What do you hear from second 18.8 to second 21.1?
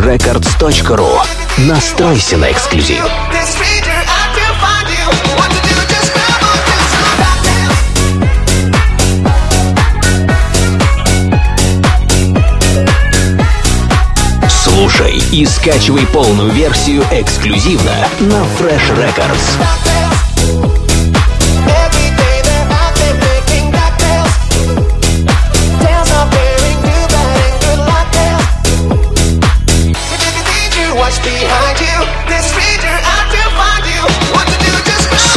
Records.